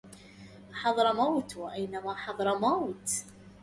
[0.81, 3.25] حضرموت وأينما حضرموت